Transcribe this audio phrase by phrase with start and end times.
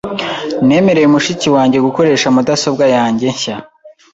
[0.67, 3.55] Nemereye mushiki wanjye gukoresha mudasobwa yanjye nshya.